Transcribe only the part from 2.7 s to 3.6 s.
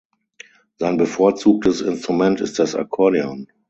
Akkordeon.